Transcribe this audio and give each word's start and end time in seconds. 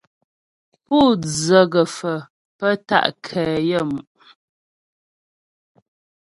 Pú 0.85 0.97
dzə 1.23 1.61
gə̀faə̀ 1.71 2.19
pə́ 2.57 2.71
ta' 2.87 3.07
nkɛ 3.09 3.43
yaə́mu'. 3.69 4.03